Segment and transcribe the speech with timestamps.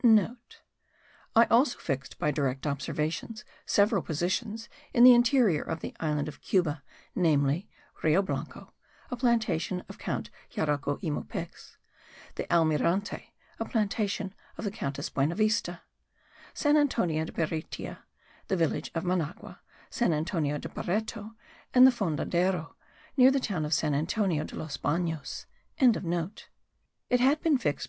[0.00, 6.26] *(* I also fixed, by direct observations, several positions in the interior of the island
[6.26, 6.82] of Cuba:
[7.14, 7.68] namely
[8.02, 8.72] Rio Blanco,
[9.10, 11.76] a plantation of Count Jaruco y Mopex;
[12.36, 15.82] the Almirante, a plantation of the Countess Buenavista;
[16.54, 17.98] San Antonio de Beitia;
[18.48, 19.60] the village of Managua;
[19.90, 21.34] San Antonio de Bareto;
[21.74, 22.72] and the Fondadero,
[23.18, 25.44] near the town of San Antonio de los Banos.).
[25.78, 27.88] It had been fixed